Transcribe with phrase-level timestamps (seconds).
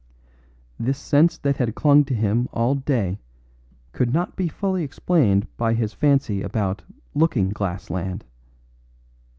[0.79, 3.19] This sense that had clung to him all day
[3.91, 6.81] could not be fully explained by his fancy about
[7.13, 8.25] "looking glass land."